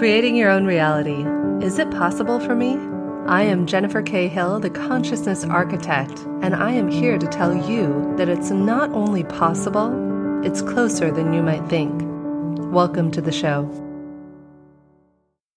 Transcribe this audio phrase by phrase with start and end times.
[0.00, 1.26] Creating your own reality.
[1.62, 2.78] Is it possible for me?
[3.26, 8.30] I am Jennifer Cahill, the consciousness architect, and I am here to tell you that
[8.30, 9.92] it's not only possible,
[10.42, 11.92] it's closer than you might think.
[12.72, 13.68] Welcome to the show.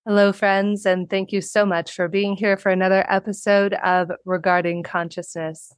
[0.05, 4.83] Hello, friends, and thank you so much for being here for another episode of Regarding
[4.83, 5.73] Consciousness.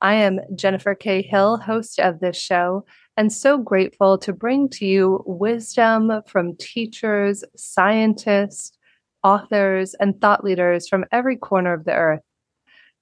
[0.00, 2.86] I am Jennifer Cahill, host of this show,
[3.16, 8.76] and so grateful to bring to you wisdom from teachers, scientists,
[9.22, 12.20] authors, and thought leaders from every corner of the earth.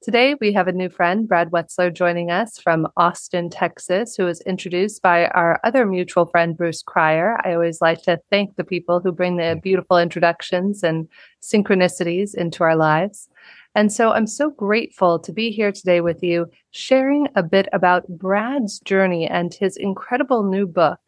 [0.02, 4.40] Today, we have a new friend, Brad Wetzler, joining us from Austin, Texas, who was
[4.42, 7.38] introduced by our other mutual friend, Bruce Cryer.
[7.44, 11.06] I always like to thank the people who bring the beautiful introductions and
[11.42, 13.28] synchronicities into our lives.
[13.74, 18.08] And so I'm so grateful to be here today with you, sharing a bit about
[18.08, 20.98] Brad's journey and his incredible new book,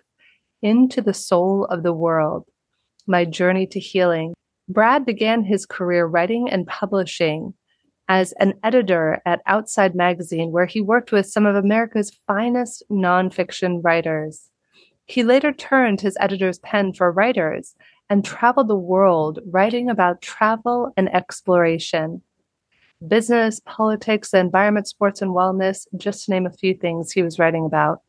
[0.63, 2.47] Into the Soul of the World
[3.07, 4.35] My Journey to Healing.
[4.69, 7.55] Brad began his career writing and publishing
[8.09, 13.81] as an editor at Outside Magazine, where he worked with some of America's finest nonfiction
[13.83, 14.51] writers.
[15.07, 17.75] He later turned his editor's pen for writers
[18.09, 22.23] and traveled the world writing about travel and exploration
[23.09, 27.39] business, politics, the environment, sports, and wellness, just to name a few things he was
[27.39, 28.03] writing about.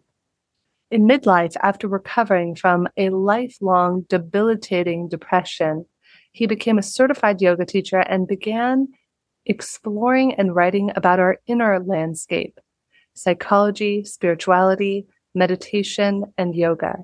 [0.91, 5.85] In midlife, after recovering from a lifelong debilitating depression,
[6.31, 8.87] he became a certified yoga teacher and began
[9.45, 12.59] exploring and writing about our inner landscape
[13.15, 15.05] psychology, spirituality,
[15.35, 16.95] meditation, and yoga.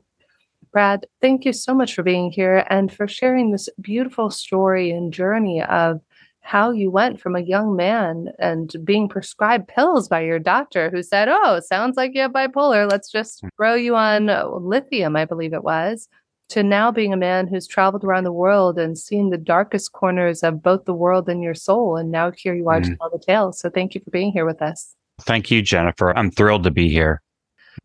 [0.71, 5.13] Brad, thank you so much for being here and for sharing this beautiful story and
[5.13, 6.01] journey of
[6.49, 11.03] how you went from a young man and being prescribed pills by your doctor who
[11.03, 12.89] said, Oh, sounds like you have bipolar.
[12.89, 13.49] Let's just hmm.
[13.55, 16.09] throw you on uh, lithium, I believe it was,
[16.49, 20.41] to now being a man who's traveled around the world and seen the darkest corners
[20.41, 21.95] of both the world and your soul.
[21.95, 22.85] And now here you are mm.
[22.85, 23.53] to tell the tale.
[23.53, 24.95] So thank you for being here with us.
[25.21, 26.17] Thank you, Jennifer.
[26.17, 27.21] I'm thrilled to be here.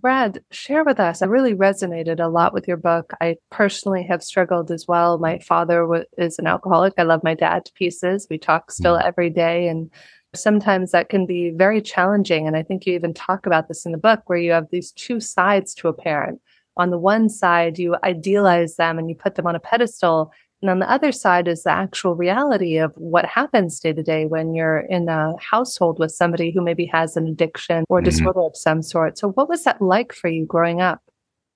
[0.01, 1.23] Brad, share with us.
[1.23, 3.13] I really resonated a lot with your book.
[3.21, 5.19] I personally have struggled as well.
[5.19, 6.95] My father w- is an alcoholic.
[6.99, 8.27] I love my dad to pieces.
[8.29, 9.05] We talk still mm.
[9.05, 9.69] every day.
[9.69, 9.91] And
[10.35, 12.47] sometimes that can be very challenging.
[12.47, 14.93] And I think you even talk about this in the book where you have these
[14.93, 16.41] two sides to a parent.
[16.77, 20.33] On the one side, you idealize them and you put them on a pedestal.
[20.65, 24.25] And on the other side is the actual reality of what happens day to day
[24.25, 28.07] when you're in a household with somebody who maybe has an addiction or mm-hmm.
[28.07, 29.19] disorder of some sort.
[29.19, 31.03] So, what was that like for you growing up?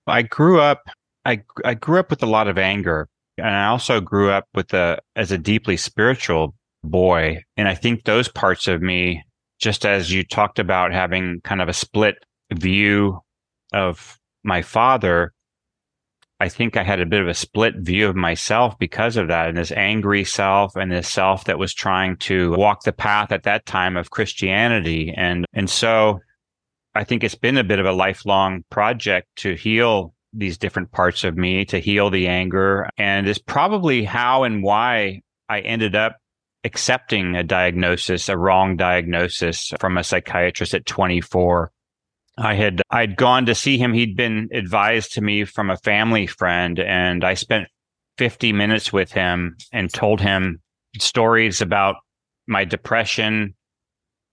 [0.06, 0.90] I grew up.
[1.24, 3.08] I I grew up with a lot of anger,
[3.38, 6.54] and I also grew up with a as a deeply spiritual
[6.84, 7.42] boy.
[7.56, 9.24] And I think those parts of me,
[9.58, 12.16] just as you talked about having kind of a split
[12.52, 13.20] view
[13.72, 15.32] of my father,
[16.40, 19.48] I think I had a bit of a split view of myself because of that,
[19.48, 23.42] and this angry self and this self that was trying to walk the path at
[23.42, 25.12] that time of Christianity.
[25.16, 26.20] And, and so
[26.94, 31.24] I think it's been a bit of a lifelong project to heal these different parts
[31.24, 32.88] of me, to heal the anger.
[32.96, 36.18] And it's probably how and why I ended up
[36.62, 41.72] accepting a diagnosis, a wrong diagnosis from a psychiatrist at 24
[42.38, 43.92] I had I'd gone to see him.
[43.92, 47.68] He'd been advised to me from a family friend, and I spent
[48.16, 50.60] 50 minutes with him and told him
[50.98, 51.96] stories about
[52.46, 53.54] my depression.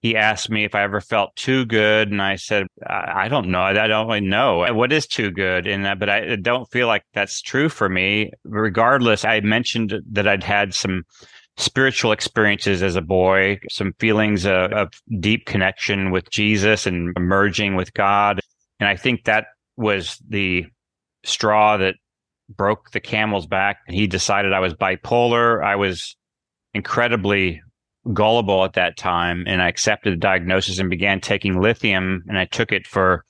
[0.02, 3.62] He asked me if I ever felt too good, and I said, "I don't know.
[3.62, 7.02] I don't really know what is too good." And that, but I don't feel like
[7.14, 8.32] that's true for me.
[8.44, 11.04] Regardless, I mentioned that I'd had some
[11.58, 14.90] spiritual experiences as a boy, some feelings of, of
[15.20, 18.42] deep connection with Jesus and merging with God.
[18.80, 20.66] And I think that was the
[21.24, 21.96] straw that
[22.50, 23.78] broke the camel's back.
[23.88, 25.64] He decided I was bipolar.
[25.64, 26.16] I was
[26.74, 27.62] incredibly
[28.14, 32.46] gullible at that time and I accepted the diagnosis and began taking lithium and I
[32.46, 33.26] took it for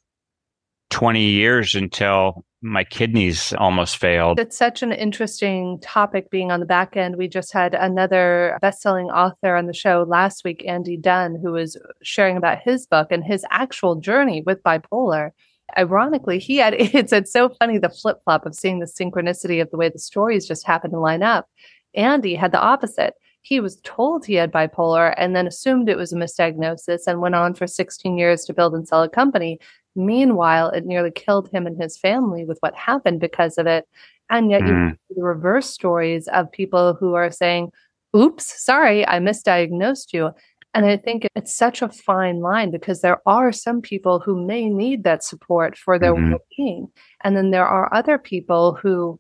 [0.90, 4.40] 20 years until my kidneys almost failed.
[4.40, 7.16] It's such an interesting topic being on the back end.
[7.16, 11.78] We just had another best-selling author on the show last week, Andy Dunn, who was
[12.02, 15.32] sharing about his book and his actual journey with bipolar.
[15.78, 19.78] Ironically, he had it's it's so funny the flip-flop of seeing the synchronicity of the
[19.78, 21.48] way the stories just happened to line up.
[21.94, 23.14] Andy had the opposite.
[23.42, 27.36] He was told he had bipolar and then assumed it was a misdiagnosis and went
[27.36, 29.60] on for 16 years to build and sell a company
[29.96, 33.88] Meanwhile, it nearly killed him and his family with what happened because of it.
[34.30, 34.90] And yet, mm.
[34.90, 37.72] you see the reverse stories of people who are saying,
[38.16, 40.32] Oops, sorry, I misdiagnosed you.
[40.74, 44.70] And I think it's such a fine line because there are some people who may
[44.70, 46.32] need that support for their mm-hmm.
[46.32, 46.88] well being.
[47.24, 49.18] And then there are other people who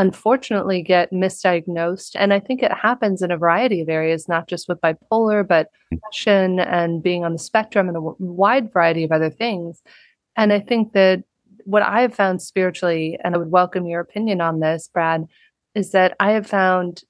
[0.00, 2.12] unfortunately get misdiagnosed.
[2.14, 5.68] And I think it happens in a variety of areas, not just with bipolar, but
[5.90, 5.96] hmm.
[5.96, 9.82] depression and being on the spectrum and a wide variety of other things.
[10.36, 11.24] And I think that
[11.64, 15.26] what I have found spiritually, and I would welcome your opinion on this, Brad,
[15.74, 17.02] is that I have found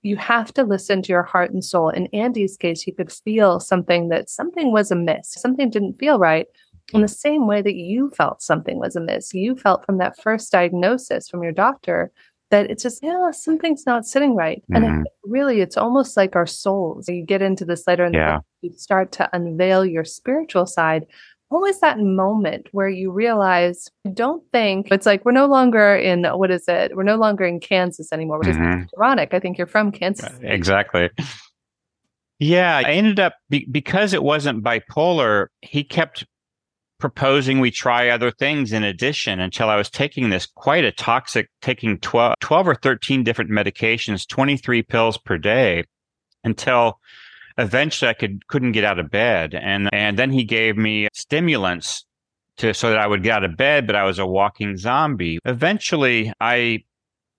[0.00, 1.90] you have to listen to your heart and soul.
[1.90, 6.46] In Andy's case, he could feel something that something was amiss, something didn't feel right.
[6.94, 10.52] In the same way that you felt something was amiss, you felt from that first
[10.52, 12.12] diagnosis from your doctor
[12.50, 14.62] that it's just, yeah, something's not sitting right.
[14.70, 14.84] Mm-hmm.
[14.84, 17.08] And it, really, it's almost like our souls.
[17.08, 18.40] You get into this later and yeah.
[18.60, 21.06] you start to unveil your spiritual side
[21.52, 26.24] what was that moment where you realize don't think it's like we're no longer in
[26.24, 28.82] what is it we're no longer in kansas anymore which mm-hmm.
[28.82, 31.10] is ironic i think you're from kansas exactly
[32.38, 36.24] yeah i ended up be, because it wasn't bipolar he kept
[37.02, 41.50] proposing we try other things in addition until i was taking this quite a toxic
[41.60, 45.84] taking 12, 12 or 13 different medications 23 pills per day
[46.44, 46.98] until
[47.58, 52.04] eventually I could couldn't get out of bed, and and then he gave me stimulants
[52.58, 55.38] to so that I would get out of bed, but I was a walking zombie.
[55.44, 56.84] Eventually, I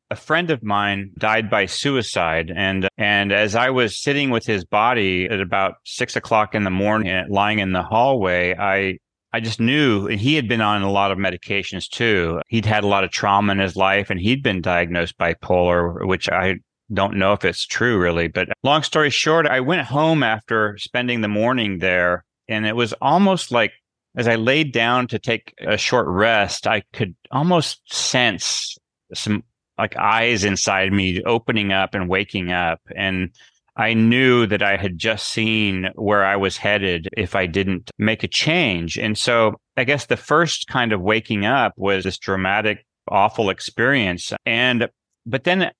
[0.09, 4.65] a friend of mine died by suicide, and and as I was sitting with his
[4.65, 8.97] body at about six o'clock in the morning, lying in the hallway, I
[9.33, 12.39] I just knew and he had been on a lot of medications too.
[12.47, 16.29] He'd had a lot of trauma in his life and he'd been diagnosed bipolar, which
[16.29, 16.59] I
[16.93, 18.27] don't know if it's true really.
[18.27, 22.93] But long story short, I went home after spending the morning there, and it was
[23.01, 23.71] almost like
[24.15, 28.77] as I laid down to take a short rest, I could almost sense
[29.13, 29.43] some
[29.77, 32.79] like eyes inside me opening up and waking up.
[32.95, 33.31] And
[33.75, 38.23] I knew that I had just seen where I was headed if I didn't make
[38.23, 38.97] a change.
[38.97, 44.31] And so I guess the first kind of waking up was this dramatic, awful experience.
[44.45, 44.89] And,
[45.25, 45.71] but then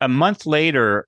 [0.00, 1.06] a month later,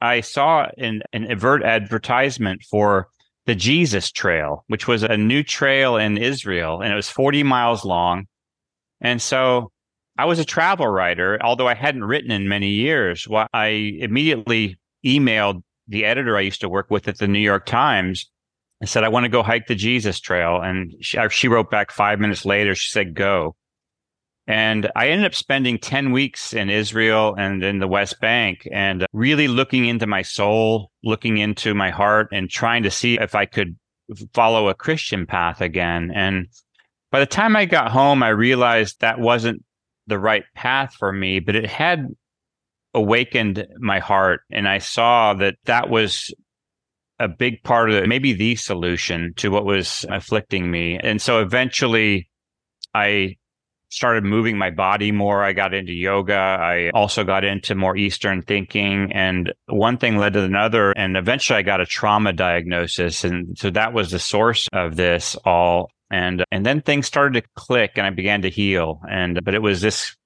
[0.00, 3.08] I saw an, an advertisement for
[3.46, 7.84] the Jesus Trail, which was a new trail in Israel, and it was 40 miles
[7.84, 8.26] long.
[9.00, 9.70] And so
[10.18, 13.26] I was a travel writer, although I hadn't written in many years.
[13.26, 17.66] Well, I immediately emailed the editor I used to work with at the New York
[17.66, 18.30] Times
[18.80, 20.60] and said, I want to go hike the Jesus Trail.
[20.60, 23.56] And she, uh, she wrote back five minutes later, she said, go.
[24.46, 29.04] And I ended up spending 10 weeks in Israel and in the West Bank and
[29.04, 33.36] uh, really looking into my soul, looking into my heart and trying to see if
[33.36, 33.76] I could
[34.34, 36.10] follow a Christian path again.
[36.12, 36.48] And
[37.12, 39.62] by the time I got home, I realized that wasn't
[40.08, 42.08] the right path for me, but it had
[42.94, 44.40] awakened my heart.
[44.50, 46.32] And I saw that that was
[47.18, 50.98] a big part of it, maybe the solution to what was afflicting me.
[50.98, 52.28] And so eventually
[52.94, 53.36] I
[53.92, 55.44] started moving my body more.
[55.44, 56.34] I got into yoga.
[56.34, 60.92] I also got into more Eastern thinking and one thing led to another.
[60.92, 63.22] And eventually I got a trauma diagnosis.
[63.22, 65.90] And so that was the source of this all.
[66.10, 69.00] And, and then things started to click and I began to heal.
[69.08, 70.16] And, but it was this,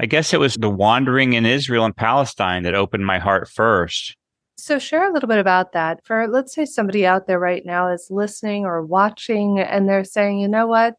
[0.00, 4.16] I guess it was the wandering in Israel and Palestine that opened my heart first.
[4.56, 6.00] So, share a little bit about that.
[6.06, 10.38] For let's say somebody out there right now is listening or watching and they're saying,
[10.38, 10.94] you know what?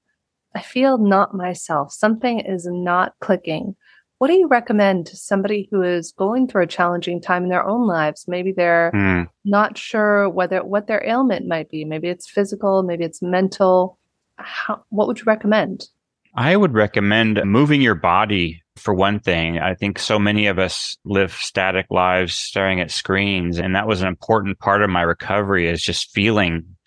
[0.54, 1.92] I feel not myself.
[1.92, 3.76] Something is not clicking.
[4.20, 7.66] What do you recommend to somebody who is going through a challenging time in their
[7.66, 8.26] own lives?
[8.28, 9.28] Maybe they're mm.
[9.46, 11.86] not sure whether what their ailment might be.
[11.86, 13.98] Maybe it's physical, maybe it's mental.
[14.36, 15.88] How, what would you recommend?
[16.36, 19.60] I would recommend moving your body for one thing.
[19.60, 23.60] I think so many of us live static lives staring at screens.
[23.60, 26.78] And that was an important part of my recovery is just feeling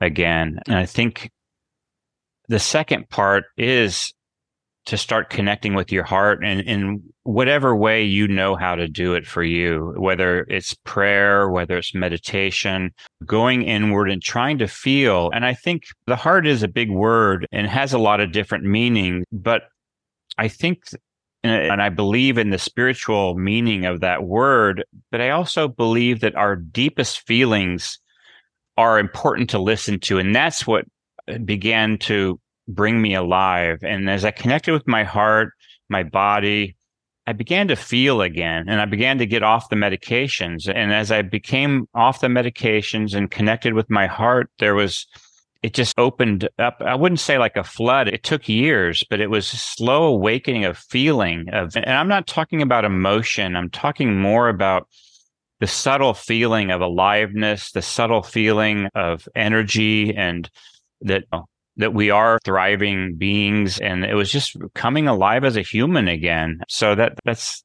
[0.00, 0.58] again.
[0.66, 1.30] And I think
[2.48, 4.12] the second part is
[4.86, 9.14] to start connecting with your heart and in whatever way you know how to do
[9.14, 12.92] it for you, whether it's prayer, whether it's meditation,
[13.24, 15.30] going inward and trying to feel.
[15.32, 18.64] And I think the heart is a big word and has a lot of different
[18.64, 19.62] meaning, but
[20.36, 20.82] I think
[21.42, 26.34] and I believe in the spiritual meaning of that word, but I also believe that
[26.36, 27.98] our deepest feelings
[28.78, 30.18] are important to listen to.
[30.18, 30.86] And that's what
[31.44, 33.78] began to bring me alive.
[33.82, 35.52] And as I connected with my heart,
[35.88, 36.76] my body,
[37.26, 40.68] I began to feel again and I began to get off the medications.
[40.68, 45.06] And as I became off the medications and connected with my heart, there was,
[45.62, 46.82] it just opened up.
[46.84, 48.08] I wouldn't say like a flood.
[48.08, 52.60] It took years, but it was slow awakening of feeling of, and I'm not talking
[52.60, 53.56] about emotion.
[53.56, 54.86] I'm talking more about
[55.60, 60.50] the subtle feeling of aliveness, the subtle feeling of energy and
[61.00, 61.24] that
[61.76, 66.60] that we are thriving beings and it was just coming alive as a human again.
[66.68, 67.64] So that that's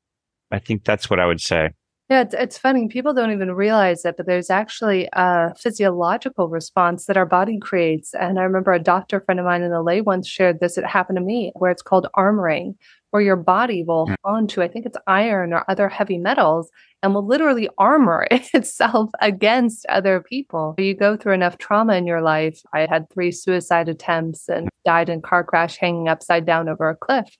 [0.52, 1.70] I think that's what I would say.
[2.10, 2.88] Yeah, it's, it's funny.
[2.88, 8.16] People don't even realize it, but there's actually a physiological response that our body creates.
[8.16, 10.76] And I remember a doctor friend of mine in LA once shared this.
[10.76, 12.74] It happened to me where it's called armoring,
[13.12, 14.16] where your body will mm.
[14.26, 16.72] onto, I think it's iron or other heavy metals,
[17.04, 20.74] and will literally armor itself against other people.
[20.80, 22.60] You go through enough trauma in your life.
[22.74, 26.96] I had three suicide attempts and died in car crash hanging upside down over a
[26.96, 27.38] cliff.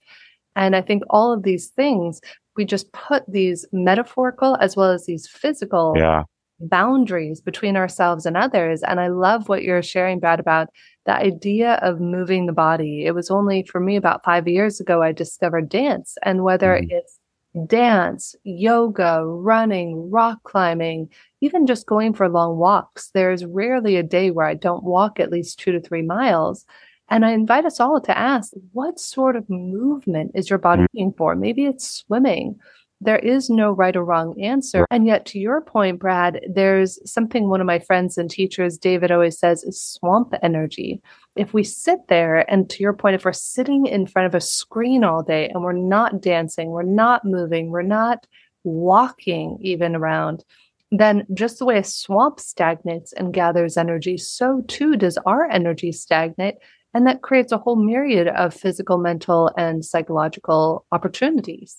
[0.60, 2.22] And I think all of these things
[2.60, 6.24] we just put these metaphorical as well as these physical yeah.
[6.60, 8.84] boundaries between ourselves and others.
[8.84, 10.68] And I love what you're sharing, Brad, about
[11.06, 13.06] the idea of moving the body.
[13.06, 16.88] It was only for me about five years ago I discovered dance, and whether mm.
[16.90, 17.18] it's
[17.66, 23.10] dance, yoga, running, rock climbing, even just going for long walks.
[23.14, 26.66] There's rarely a day where I don't walk at least two to three miles.
[27.10, 30.88] And I invite us all to ask what sort of movement is your body mm.
[30.94, 31.36] looking for?
[31.36, 32.60] Maybe it's swimming.
[33.02, 34.86] There is no right or wrong answer.
[34.92, 39.10] And yet, to your point, Brad, there's something one of my friends and teachers, David,
[39.10, 41.02] always says is swamp energy.
[41.38, 44.42] If we sit there, and to your point, if we're sitting in front of a
[44.42, 48.28] screen all day and we're not dancing, we're not moving, we're not
[48.66, 50.44] walking even around,
[50.92, 55.92] then just the way a swamp stagnates and gathers energy, so too does our energy
[55.92, 56.56] stagnate
[56.94, 61.76] and that creates a whole myriad of physical, mental, and psychological opportunities.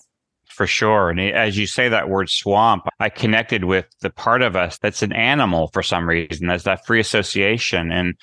[0.49, 1.09] For sure.
[1.09, 5.01] And as you say that word swamp, I connected with the part of us that's
[5.01, 6.47] an animal for some reason.
[6.47, 7.91] There's that free association.
[7.91, 8.15] And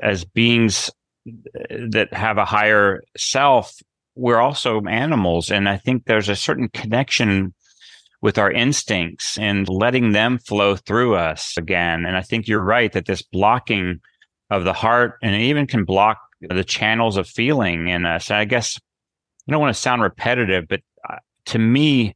[0.00, 0.90] as beings
[1.28, 1.32] uh,
[1.90, 3.74] that have a higher self,
[4.14, 5.50] we're also animals.
[5.50, 7.52] And I think there's a certain connection
[8.22, 12.06] with our instincts and letting them flow through us again.
[12.06, 14.00] And I think you're right that this blocking
[14.50, 18.30] of the heart and it even can block the channels of feeling in us.
[18.30, 18.78] I guess
[19.48, 22.14] I don't want to sound repetitive, but uh, to me,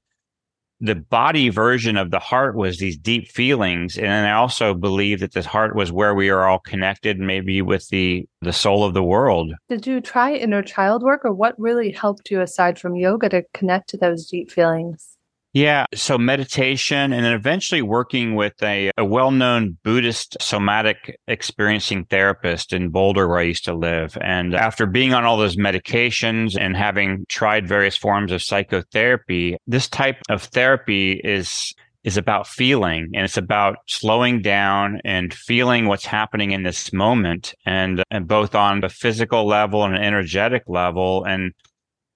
[0.81, 3.99] the body version of the heart was these deep feelings.
[3.99, 7.87] And I also believe that the heart was where we are all connected, maybe with
[7.89, 9.53] the, the soul of the world.
[9.69, 13.43] Did you try inner child work or what really helped you aside from yoga to
[13.53, 15.19] connect to those deep feelings?
[15.53, 15.87] Yeah.
[15.95, 22.73] So meditation and then eventually working with a, a well known Buddhist somatic experiencing therapist
[22.73, 24.17] in Boulder, where I used to live.
[24.21, 29.89] And after being on all those medications and having tried various forms of psychotherapy, this
[29.89, 36.07] type of therapy is is about feeling and it's about slowing down and feeling what's
[36.07, 41.25] happening in this moment and, and both on the physical level and an energetic level
[41.25, 41.53] and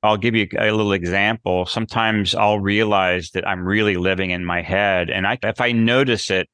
[0.05, 1.65] I'll give you a little example.
[1.65, 5.09] Sometimes I'll realize that I'm really living in my head.
[5.09, 6.49] And I, if I notice it,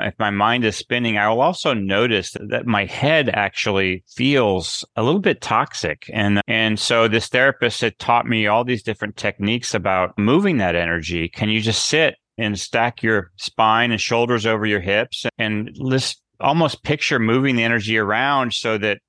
[0.00, 5.02] if my mind is spinning, I will also notice that my head actually feels a
[5.02, 6.08] little bit toxic.
[6.12, 10.76] And, and so this therapist had taught me all these different techniques about moving that
[10.76, 11.28] energy.
[11.28, 16.22] Can you just sit and stack your spine and shoulders over your hips and just
[16.38, 19.00] almost picture moving the energy around so that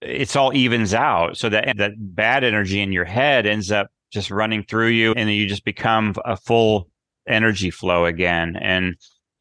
[0.00, 1.36] it's all evens out.
[1.36, 5.28] So that that bad energy in your head ends up just running through you and
[5.28, 6.88] then you just become a full
[7.28, 8.56] energy flow again.
[8.56, 8.96] And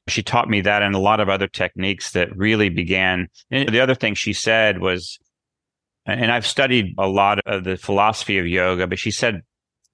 [0.08, 3.28] she taught me that and a lot of other techniques that really began.
[3.52, 5.20] And the other thing she said was
[6.08, 9.42] and I've studied a lot of the philosophy of yoga but she said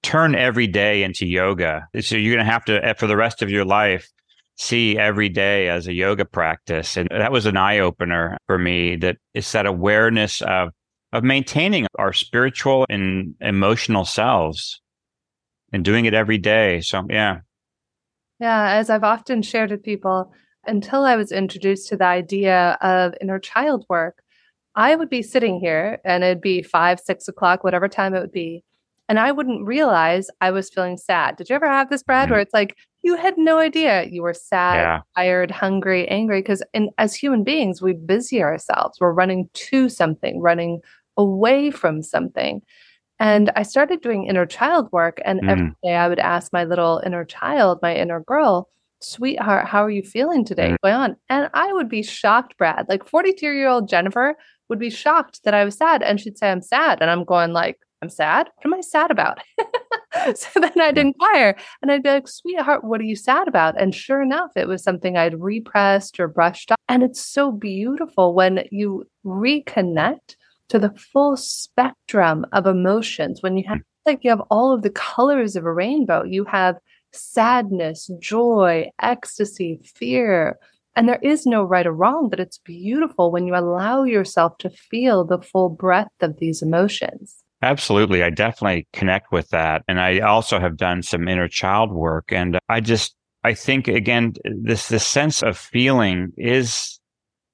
[0.02, 1.86] turn every day into yoga.
[2.00, 4.10] So you're going to have to eh, for the rest of your life
[4.56, 6.96] see every day as a yoga practice.
[6.96, 10.70] And that was an eye opener for me that it's that awareness of,
[11.12, 14.80] of maintaining our spiritual and emotional selves
[15.72, 16.80] and doing it every day.
[16.80, 17.40] So, yeah.
[18.40, 18.74] Yeah.
[18.74, 20.32] As I've often shared with people,
[20.66, 24.22] until I was introduced to the idea of inner child work,
[24.74, 28.32] I would be sitting here and it'd be five, six o'clock, whatever time it would
[28.32, 28.64] be.
[29.12, 31.36] And I wouldn't realize I was feeling sad.
[31.36, 32.32] Did you ever have this, Brad, mm-hmm.
[32.32, 35.00] where it's like you had no idea you were sad, yeah.
[35.14, 36.40] tired, hungry, angry.
[36.40, 36.62] Because
[36.96, 38.96] as human beings, we busy ourselves.
[38.98, 40.80] We're running to something, running
[41.18, 42.62] away from something.
[43.18, 45.20] And I started doing inner child work.
[45.26, 45.50] And mm.
[45.50, 48.70] every day I would ask my little inner child, my inner girl,
[49.02, 50.70] sweetheart, how are you feeling today?
[50.70, 50.76] Mm.
[50.82, 51.16] Going on.
[51.28, 52.86] And I would be shocked, Brad.
[52.88, 54.36] Like 42 year old Jennifer
[54.70, 56.02] would be shocked that I was sad.
[56.02, 57.02] And she'd say, I'm sad.
[57.02, 58.48] And I'm going like, I'm sad.
[58.56, 59.38] What am I sad about?
[60.34, 63.80] so then I'd inquire and I'd be like, sweetheart, what are you sad about?
[63.80, 66.78] And sure enough, it was something I'd repressed or brushed off.
[66.88, 70.34] And it's so beautiful when you reconnect
[70.70, 73.84] to the full spectrum of emotions, when you have mm.
[74.04, 76.24] like you have all of the colors of a rainbow.
[76.24, 76.78] You have
[77.12, 80.58] sadness, joy, ecstasy, fear,
[80.96, 84.70] And there is no right or wrong, but it's beautiful when you allow yourself to
[84.70, 87.41] feel the full breadth of these emotions.
[87.62, 88.22] Absolutely.
[88.22, 89.82] I definitely connect with that.
[89.88, 92.32] And I also have done some inner child work.
[92.32, 93.14] And I just,
[93.44, 97.00] I think again, this, this sense of feeling is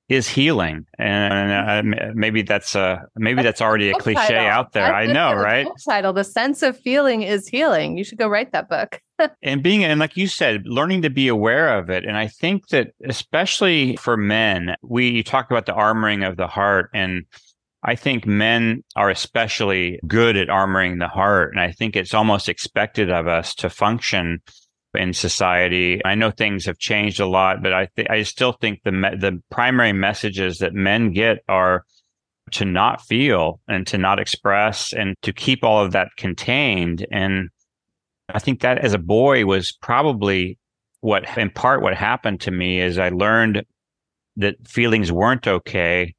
[0.09, 4.47] is healing, and uh, maybe that's a maybe that's already a cliche title.
[4.47, 4.95] out there.
[4.95, 5.67] I know, right?
[5.87, 7.99] Title: The sense of feeling is healing.
[7.99, 9.03] You should go write that book.
[9.43, 12.69] and being and like you said, learning to be aware of it, and I think
[12.69, 17.25] that especially for men, we you talk about the armoring of the heart, and
[17.82, 22.49] I think men are especially good at armoring the heart, and I think it's almost
[22.49, 24.40] expected of us to function
[24.94, 26.00] in society.
[26.04, 29.16] I know things have changed a lot, but I th- I still think the me-
[29.16, 31.85] the primary messages that men get are
[32.52, 37.06] to not feel and to not express and to keep all of that contained.
[37.12, 37.50] And
[38.28, 40.58] I think that as a boy was probably
[41.00, 43.64] what in part what happened to me is I learned
[44.37, 46.14] that feelings weren't okay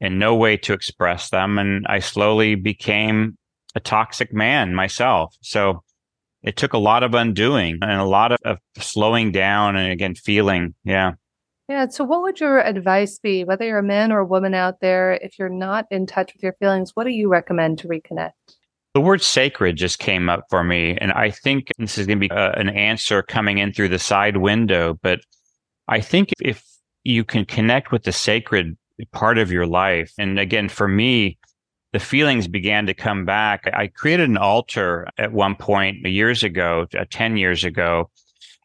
[0.00, 1.58] and no way to express them.
[1.58, 3.36] And I slowly became
[3.74, 5.36] a toxic man myself.
[5.42, 5.82] So
[6.42, 10.14] it took a lot of undoing and a lot of, of slowing down and again
[10.14, 11.12] feeling yeah
[11.68, 14.80] yeah so what would your advice be whether you're a man or a woman out
[14.80, 18.32] there if you're not in touch with your feelings what do you recommend to reconnect
[18.94, 22.28] the word sacred just came up for me and i think this is going to
[22.28, 25.20] be a, uh, an answer coming in through the side window but
[25.88, 26.64] i think if
[27.04, 28.76] you can connect with the sacred
[29.12, 31.38] part of your life and again for me
[31.92, 33.68] the feelings began to come back.
[33.72, 38.10] I created an altar at one point years ago, uh, 10 years ago.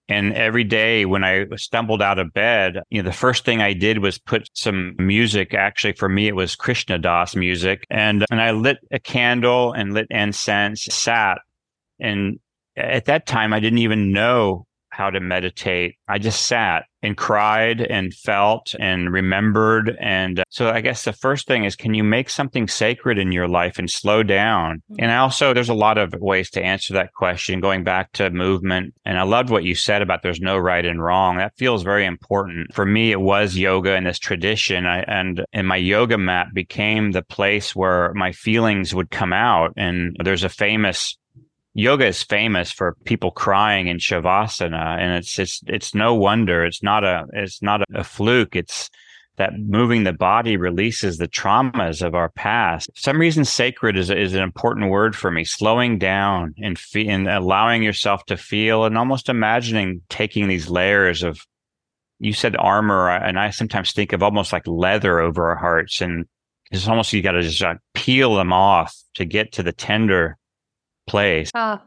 [0.08, 3.74] And every day when I stumbled out of bed, you know, the first thing I
[3.74, 5.56] did was put some music.
[5.56, 7.86] Actually, for me, it was Krishna Das music.
[7.90, 11.40] And, and I lit a candle and lit incense, sat.
[12.00, 12.40] And
[12.78, 15.98] at that time, I didn't even know how to meditate.
[16.08, 19.96] I just sat and cried and felt and remembered.
[20.00, 23.48] And so I guess the first thing is, can you make something sacred in your
[23.48, 24.82] life and slow down?
[24.92, 25.04] Mm-hmm.
[25.04, 28.94] And also, there's a lot of ways to answer that question, going back to movement.
[29.06, 31.38] And I loved what you said about there's no right and wrong.
[31.38, 32.74] That feels very important.
[32.74, 34.86] For me, it was yoga and this tradition.
[34.86, 39.74] I, and, and my yoga mat became the place where my feelings would come out.
[39.78, 41.18] And there's a famous
[41.76, 46.82] yoga is famous for people crying in shavasana and it's it's it's no wonder it's
[46.82, 48.90] not a it's not a, fluke it's
[49.38, 52.90] that moving the body releases the traumas of our past.
[52.96, 55.44] For some reason sacred is, is an important word for me.
[55.44, 61.22] Slowing down and, fe- and allowing yourself to feel and almost imagining taking these layers
[61.22, 61.46] of,
[62.18, 66.00] you said armor, and I sometimes think of almost like leather over our hearts.
[66.00, 66.26] And
[66.72, 70.38] it's almost, you got to just uh, peel them off to get to the tender
[71.08, 71.52] place.
[71.54, 71.84] Ah,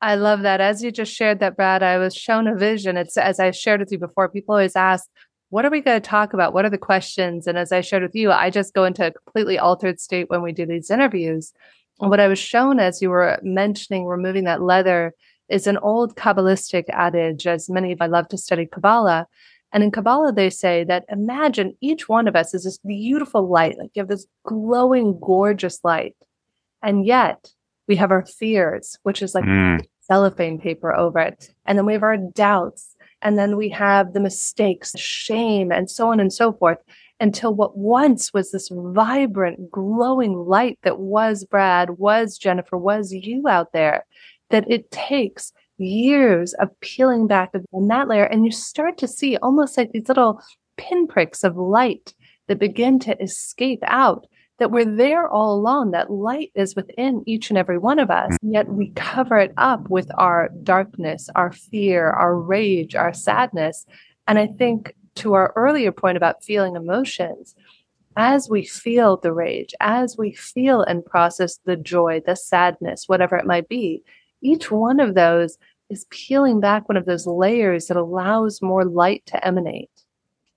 [0.00, 0.60] I love that.
[0.60, 2.96] As you just shared that, Brad, I was shown a vision.
[2.96, 5.08] It's as I shared with you before, people always ask,
[5.50, 6.54] what are we going to talk about?
[6.54, 7.46] What are the questions?
[7.46, 10.42] And as I shared with you, I just go into a completely altered state when
[10.42, 11.52] we do these interviews.
[12.00, 15.12] And what I was shown as you were mentioning removing that leather
[15.48, 19.26] is an old Kabbalistic adage, as many of I love to study Kabbalah.
[19.72, 23.76] And in Kabbalah, they say that imagine each one of us is this beautiful light,
[23.76, 26.16] like you have this glowing, gorgeous light.
[26.82, 27.50] And yet
[27.90, 29.84] we have our fears, which is like mm.
[30.00, 31.52] cellophane paper over it.
[31.66, 32.94] And then we have our doubts.
[33.20, 36.78] And then we have the mistakes, shame, and so on and so forth
[37.18, 43.48] until what once was this vibrant, glowing light that was Brad, was Jennifer, was you
[43.48, 44.06] out there,
[44.50, 48.24] that it takes years of peeling back on that layer.
[48.24, 50.40] And you start to see almost like these little
[50.76, 52.14] pinpricks of light
[52.46, 54.28] that begin to escape out
[54.60, 55.90] that we're there all along.
[55.90, 58.30] That light is within each and every one of us.
[58.44, 58.52] Mm.
[58.52, 63.86] Yet we cover it up with our darkness, our fear, our rage, our sadness.
[64.28, 67.56] And I think to our earlier point about feeling emotions,
[68.16, 73.36] as we feel the rage, as we feel and process the joy, the sadness, whatever
[73.36, 74.02] it might be,
[74.42, 79.22] each one of those is peeling back one of those layers that allows more light
[79.26, 79.90] to emanate.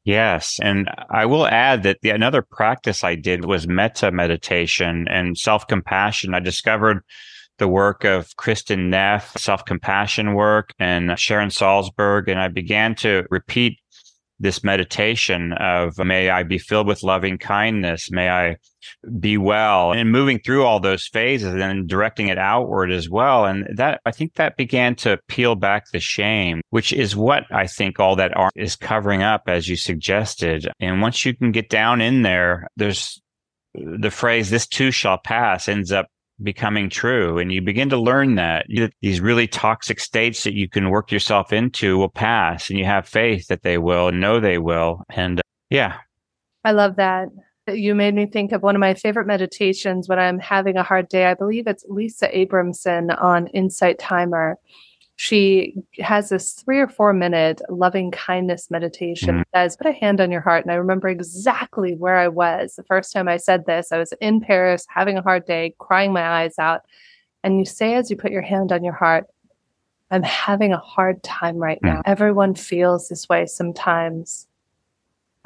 [0.05, 0.59] Yes.
[0.61, 5.65] And I will add that the, another practice I did was metta meditation and self
[5.67, 6.33] compassion.
[6.33, 7.03] I discovered
[7.57, 12.29] the work of Kristin Neff, self compassion work, and Sharon Salzberg.
[12.29, 13.79] And I began to repeat
[14.43, 18.57] this meditation of may I be filled with loving kindness, may I
[19.17, 23.45] be well, and moving through all those phases and directing it outward as well.
[23.45, 27.67] And that I think that began to peel back the shame, which is what I
[27.67, 30.67] think all that art is covering up, as you suggested.
[30.79, 33.21] And once you can get down in there, there's
[33.73, 36.07] the phrase, this too shall pass, ends up
[36.43, 37.37] becoming true.
[37.37, 38.65] And you begin to learn that
[39.01, 43.07] these really toxic states that you can work yourself into will pass and you have
[43.07, 45.03] faith that they will and know they will.
[45.09, 45.97] And uh, yeah.
[46.63, 47.29] I love that.
[47.67, 51.07] You made me think of one of my favorite meditations when I'm having a hard
[51.07, 51.25] day.
[51.25, 54.57] I believe it's Lisa Abramson on Insight Timer
[55.15, 59.41] she has this three or four minute loving kindness meditation mm-hmm.
[59.53, 60.65] says put a hand on your heart.
[60.65, 63.91] And i remember exactly where i was the first time i said this.
[63.91, 66.81] I was in paris having a hard day crying my eyes out.
[67.43, 69.25] And you say as you put your hand on your heart
[70.09, 71.97] i'm having a hard time right now.
[71.97, 72.11] Mm-hmm.
[72.11, 74.47] everyone feels this way sometimes.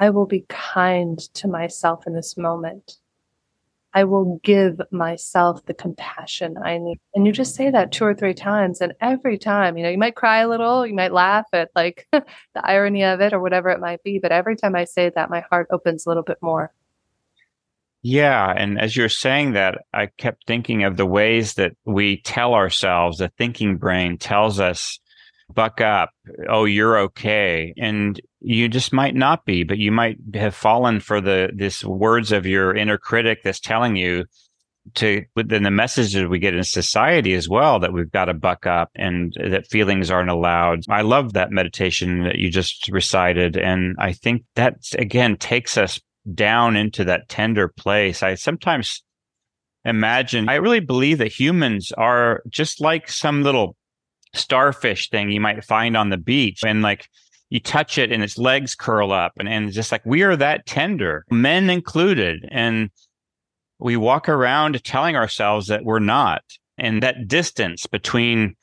[0.00, 2.98] I will be kind to myself in this moment
[3.94, 7.00] I will give myself the compassion I need.
[7.14, 8.80] And you just say that two or three times.
[8.80, 12.06] And every time, you know, you might cry a little, you might laugh at like
[12.12, 12.24] the
[12.56, 14.18] irony of it or whatever it might be.
[14.18, 16.72] But every time I say that, my heart opens a little bit more.
[18.02, 18.52] Yeah.
[18.56, 23.18] And as you're saying that, I kept thinking of the ways that we tell ourselves,
[23.18, 25.00] the thinking brain tells us,
[25.52, 26.10] buck up.
[26.48, 27.74] Oh, you're okay.
[27.76, 32.32] And you just might not be, but you might have fallen for the this words
[32.32, 34.24] of your inner critic that's telling you
[34.94, 38.66] to within the messages we get in society as well that we've got to buck
[38.66, 40.80] up and that feelings aren't allowed.
[40.88, 43.56] I love that meditation that you just recited.
[43.56, 46.00] And I think that again takes us
[46.34, 48.22] down into that tender place.
[48.22, 49.02] I sometimes
[49.84, 53.76] imagine, I really believe that humans are just like some little
[54.34, 56.60] starfish thing you might find on the beach.
[56.64, 57.08] And like,
[57.50, 60.66] you touch it and its legs curl up and, and just like we are that
[60.66, 62.46] tender, men included.
[62.50, 62.90] And
[63.78, 66.42] we walk around telling ourselves that we're not.
[66.76, 68.54] And that distance between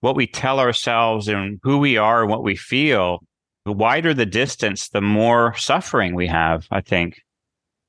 [0.00, 3.18] what we tell ourselves and who we are and what we feel,
[3.64, 7.20] the wider the distance, the more suffering we have, I think.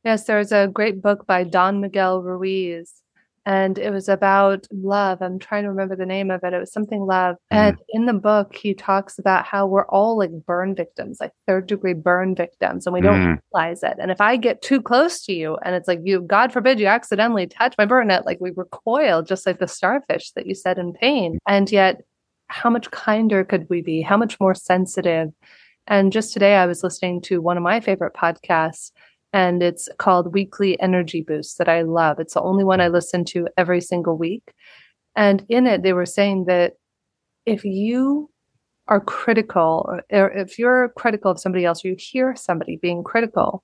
[0.03, 2.93] Yes, there's a great book by Don Miguel Ruiz
[3.45, 5.21] and it was about love.
[5.21, 6.53] I'm trying to remember the name of it.
[6.53, 7.35] It was something love.
[7.51, 7.57] Mm.
[7.57, 11.67] And in the book, he talks about how we're all like burn victims, like third
[11.67, 13.39] degree burn victims, and we don't mm.
[13.53, 13.97] realize it.
[13.99, 16.87] And if I get too close to you and it's like you, God forbid you
[16.87, 20.77] accidentally touch my burn net, like we recoil, just like the starfish that you said
[20.77, 21.39] in pain.
[21.47, 22.01] And yet,
[22.47, 24.01] how much kinder could we be?
[24.01, 25.29] How much more sensitive?
[25.87, 28.91] And just today, I was listening to one of my favorite podcasts
[29.33, 32.19] and it's called Weekly Energy Boost that I love.
[32.19, 34.53] It's the only one I listen to every single week.
[35.15, 36.73] And in it, they were saying that
[37.45, 38.29] if you
[38.87, 43.63] are critical, or if you're critical of somebody else, or you hear somebody being critical,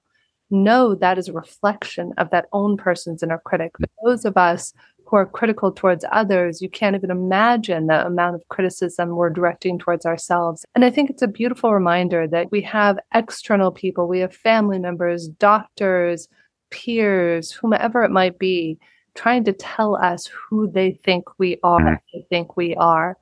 [0.51, 3.71] know that is a reflection of that own person's inner critic.
[3.79, 4.73] But those of us
[5.05, 9.77] who are critical towards others, you can't even imagine the amount of criticism we're directing
[9.77, 10.65] towards ourselves.
[10.73, 14.79] And I think it's a beautiful reminder that we have external people, we have family
[14.79, 16.27] members, doctors,
[16.71, 18.79] peers, whomever it might be,
[19.13, 21.93] trying to tell us who they think we are, mm-hmm.
[22.13, 23.17] they think we are.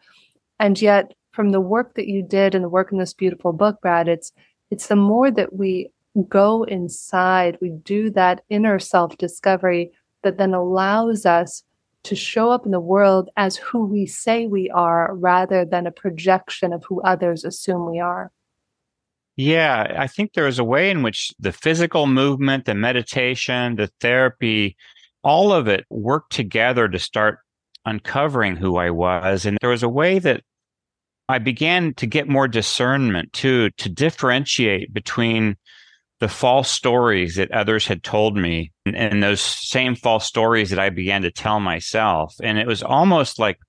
[0.60, 3.82] And yet, from the work that you did and the work in this beautiful book,
[3.82, 4.32] Brad, it's
[4.72, 5.92] it's the more that we
[6.30, 9.92] go inside, we do that inner self discovery
[10.24, 11.64] that then allows us
[12.04, 15.92] to show up in the world as who we say we are rather than a
[15.92, 18.32] projection of who others assume we are.
[19.36, 23.90] Yeah, I think there is a way in which the physical movement, the meditation, the
[24.00, 24.76] therapy,
[25.24, 27.40] all of it worked together to start
[27.86, 29.46] uncovering who I was.
[29.46, 30.42] And there was a way that
[31.30, 35.56] I began to get more discernment too, to differentiate between
[36.24, 40.80] the false stories that others had told me and, and, those same false stories that
[40.80, 42.34] I began to tell myself.
[42.42, 43.60] And it was almost like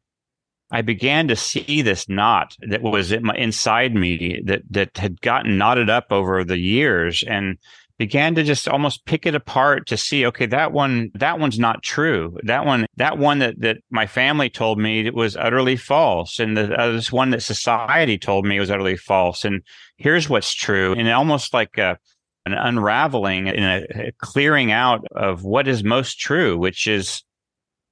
[0.70, 5.90] I began to see this knot that was inside me that, that had gotten knotted
[5.90, 7.58] up over the years and
[7.98, 11.82] began to just almost pick it apart to see, okay, that one, that one's not
[11.82, 12.38] true.
[12.44, 16.38] That one, that one that, that my family told me it was utterly false.
[16.38, 19.44] And the, uh, this one that society told me was utterly false.
[19.44, 19.62] And
[19.96, 20.94] here's what's true.
[20.94, 21.98] And almost like a,
[22.46, 27.22] an unraveling and a, clearing out of what is most true, which is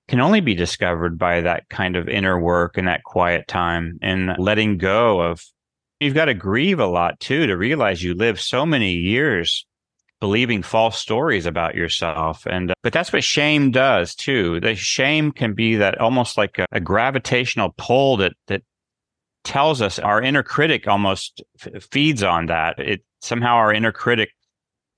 [0.09, 4.35] can only be discovered by that kind of inner work and that quiet time and
[4.39, 5.45] letting go of.
[6.01, 9.65] You've got to grieve a lot too to realize you live so many years
[10.23, 12.47] believing false stories about yourself.
[12.47, 14.61] And uh, but that's what shame does too.
[14.61, 18.63] The shame can be that almost like a, a gravitational pull that that
[19.43, 22.79] tells us our inner critic almost f- feeds on that.
[22.79, 24.31] It somehow our inner critic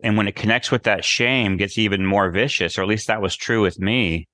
[0.02, 3.22] and when it connects with that shame gets even more vicious or at least that
[3.22, 4.28] was true with me.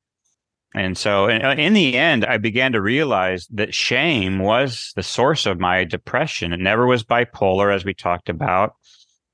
[0.74, 5.46] And so uh, in the end i began to realize that shame was the source
[5.46, 6.52] of my depression.
[6.52, 8.74] It never was bipolar as we talked about.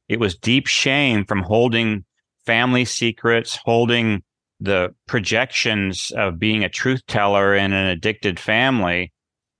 [0.08, 2.04] It was deep shame from holding
[2.46, 4.22] family secrets holding
[4.60, 9.12] the projections of being a truth teller in an addicted family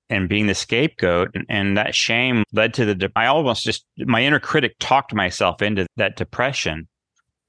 [0.08, 3.84] and being the scapegoat and, and that shame led to the de- i almost just
[3.98, 6.88] my inner critic talked myself into that depression.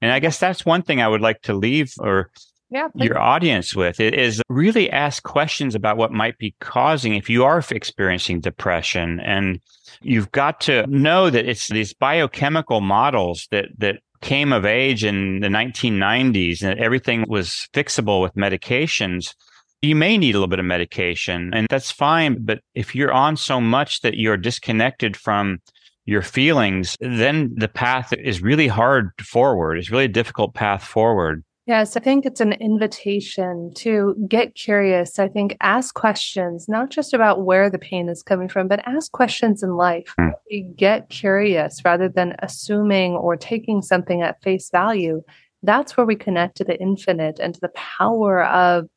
[0.00, 2.30] And i guess that's one thing i would like to leave or
[2.70, 7.30] yeah, your audience with it is really ask questions about what might be causing if
[7.30, 9.60] you are experiencing depression and
[10.02, 15.40] you've got to know that it's these biochemical models that that came of age in
[15.40, 19.34] the 1990s and everything was fixable with medications
[19.82, 23.36] you may need a little bit of medication and that's fine but if you're on
[23.36, 25.58] so much that you're disconnected from
[26.04, 31.44] your feelings then the path is really hard forward it's really a difficult path forward
[31.68, 35.18] Yes, I think it's an invitation to get curious.
[35.18, 39.12] I think ask questions, not just about where the pain is coming from, but ask
[39.12, 40.14] questions in life.
[40.18, 40.76] Mm.
[40.76, 45.22] Get curious rather than assuming or taking something at face value.
[45.62, 48.88] That's where we connect to the infinite and to the power of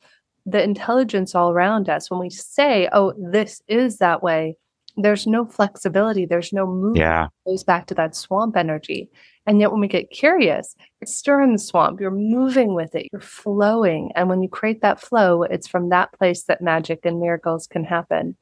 [0.46, 2.10] the intelligence all around us.
[2.10, 4.58] When we say, oh, this is that way,
[4.98, 6.98] there's no flexibility, there's no movement.
[6.98, 7.26] Yeah.
[7.46, 9.10] It goes back to that swamp energy.
[9.48, 13.22] And yet, when we get curious, you're stirring the swamp, you're moving with it, you're
[13.22, 14.12] flowing.
[14.16, 17.84] And when you create that flow, it's from that place that magic and miracles can
[17.84, 18.36] happen.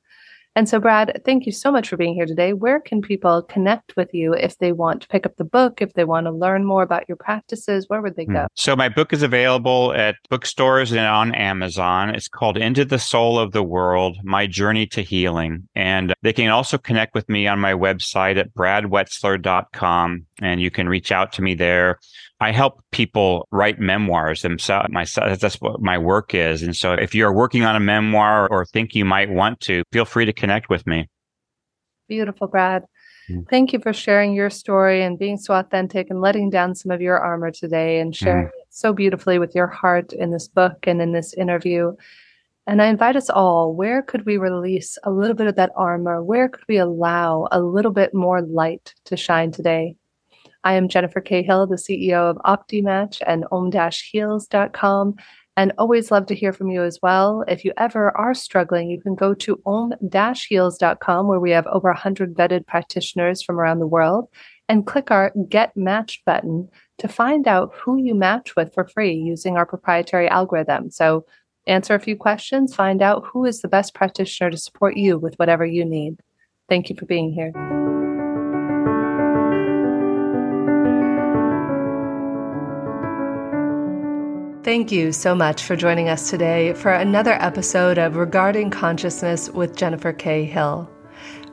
[0.60, 2.52] And so, Brad, thank you so much for being here today.
[2.52, 5.94] Where can people connect with you if they want to pick up the book, if
[5.94, 7.88] they want to learn more about your practices?
[7.88, 8.34] Where would they hmm.
[8.34, 8.48] go?
[8.56, 12.10] So, my book is available at bookstores and on Amazon.
[12.14, 15.66] It's called Into the Soul of the World My Journey to Healing.
[15.76, 20.90] And they can also connect with me on my website at bradwetzler.com, and you can
[20.90, 22.00] reach out to me there.
[22.42, 24.90] I help people write memoirs themselves.
[24.92, 26.64] Myself, that's what my work is.
[26.64, 30.06] And so if you're working on a memoir or think you might want to, feel
[30.06, 31.10] free to connect with me.
[32.08, 32.86] Beautiful, Brad.
[33.30, 33.48] Mm.
[33.50, 37.02] Thank you for sharing your story and being so authentic and letting down some of
[37.02, 38.50] your armor today and sharing mm.
[38.50, 41.94] it so beautifully with your heart in this book and in this interview.
[42.66, 46.24] And I invite us all, where could we release a little bit of that armor?
[46.24, 49.96] Where could we allow a little bit more light to shine today?
[50.64, 55.16] I am Jennifer Cahill, the CEO of OptiMatch and om-heals.com,
[55.58, 57.44] and always love to hear from you as well.
[57.48, 62.34] If you ever are struggling, you can go to om-heals.com where we have over 100
[62.34, 64.30] vetted practitioners from around the world
[64.68, 66.70] and click our Get Matched button
[67.00, 70.92] to find out who you match with for free using our proprietary algorithm.
[70.92, 71.26] So
[71.68, 75.36] answer a few questions, find out who is the best practitioner to support you with
[75.36, 76.20] whatever you need.
[76.68, 77.89] Thank you for being here.
[84.70, 89.76] Thank you so much for joining us today for another episode of Regarding Consciousness with
[89.76, 90.88] Jennifer Cahill.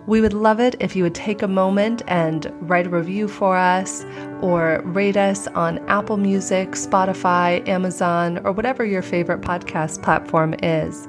[0.06, 3.56] We would love it if you would take a moment and write a review for
[3.56, 4.04] us
[4.42, 11.08] or rate us on Apple Music, Spotify, Amazon, or whatever your favorite podcast platform is.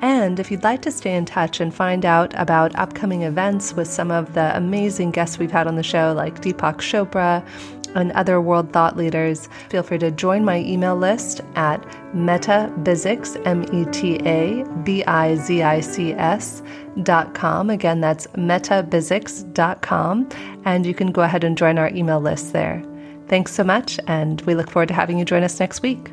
[0.00, 3.86] And if you'd like to stay in touch and find out about upcoming events with
[3.86, 7.46] some of the amazing guests we've had on the show, like Deepak Chopra
[7.94, 11.82] and other world thought leaders, feel free to join my email list at
[12.14, 13.82] metabizics, M-E-T-A-B-I-Z-I-C-S
[17.02, 17.70] dot com.
[17.70, 18.26] Again, that's
[19.52, 20.28] dot com,
[20.64, 22.82] and you can go ahead and join our email list there.
[23.28, 26.10] Thanks so much, and we look forward to having you join us next week.